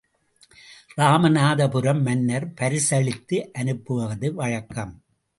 [0.97, 4.93] இராமநாதபுரம் மன்னர் பரிசளித்து அனுப்புவது வழக்கம்.